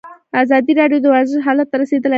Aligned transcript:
ازادي 0.41 0.73
راډیو 0.79 0.99
د 1.03 1.05
ورزش 1.13 1.37
حالت 1.47 1.67
ته 1.71 1.75
رسېدلي 1.81 1.99
پام 2.01 2.03
کړی. 2.03 2.09